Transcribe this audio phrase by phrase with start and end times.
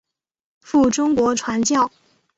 [0.61, 1.91] 赴中国传教。